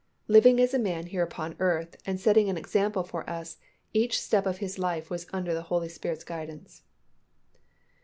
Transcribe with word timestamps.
Living 0.27 0.59
as 0.59 0.73
a 0.73 0.79
man 0.79 1.05
here 1.05 1.21
upon 1.21 1.55
earth 1.59 1.95
and 2.07 2.19
setting 2.19 2.49
an 2.49 2.57
example 2.57 3.03
for 3.03 3.29
us, 3.29 3.59
each 3.93 4.19
step 4.19 4.47
of 4.47 4.57
His 4.57 4.79
life 4.79 5.11
was 5.11 5.27
under 5.31 5.53
the 5.53 5.61
Holy 5.69 5.89
Spirit's 5.89 6.23
guidance. 6.23 6.81